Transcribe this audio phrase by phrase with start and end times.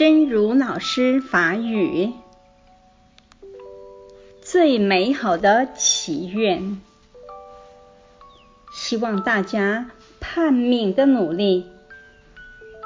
[0.00, 2.14] 真如老师法语，
[4.40, 6.80] 最美好的祈愿，
[8.72, 11.66] 希望大家拼命的努力，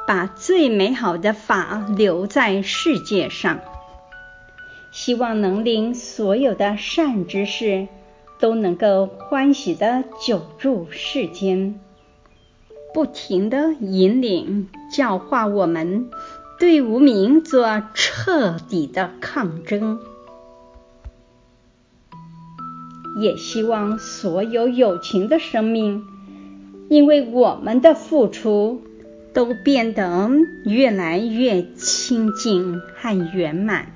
[0.09, 3.61] 把最美好的法留在世界上，
[4.91, 7.87] 希望能令所有的善知识
[8.41, 11.79] 都能够欢喜的久住世间，
[12.93, 16.11] 不停的引领教化我们，
[16.59, 19.99] 对无明做彻底的抗争。
[23.21, 26.05] 也希望所有有情的生命，
[26.89, 28.83] 因为我们的付出，
[29.33, 30.31] 都变得
[30.65, 33.87] 越来越清净和圆满。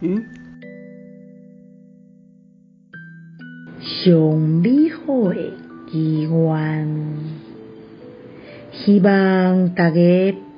[3.80, 5.52] 上美好的
[5.90, 6.88] 祈愿，
[8.72, 9.96] 希望大家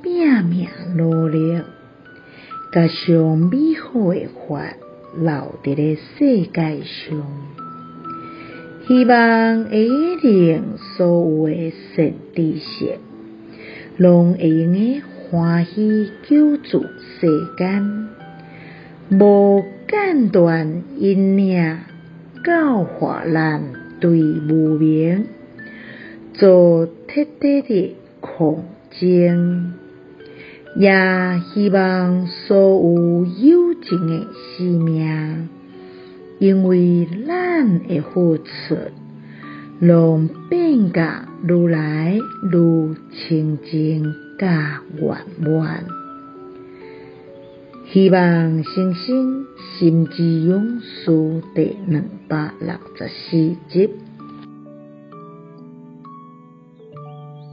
[0.03, 1.63] 拼命努力，
[2.73, 4.75] 加上美好的法
[5.17, 5.27] 留
[5.65, 7.27] 在了世界上。
[8.87, 9.89] 希望会
[10.23, 10.63] 令
[10.97, 12.99] 所有的善知识，
[13.97, 18.09] 拢会用个欢喜救助世间，
[19.11, 21.79] 无间断引领
[22.45, 23.63] 教化咱
[24.01, 25.27] 对无明，
[26.35, 29.75] 做彻底的空净。
[30.77, 30.93] 也
[31.53, 34.27] 希望所有有情的
[34.57, 35.49] 生命。
[36.39, 38.77] 因为咱的付出，
[39.79, 42.19] 拢变甲愈来
[42.51, 45.85] 愈清净甲圆满。
[47.93, 49.45] 希望星星
[49.79, 53.91] 心之勇士第两百六十四集。